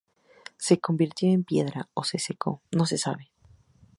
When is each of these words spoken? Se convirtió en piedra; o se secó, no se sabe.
Se 0.57 0.79
convirtió 0.79 1.29
en 1.29 1.43
piedra; 1.43 1.87
o 1.93 2.03
se 2.03 2.17
secó, 2.17 2.63
no 2.71 2.87
se 2.87 2.97
sabe. 2.97 3.29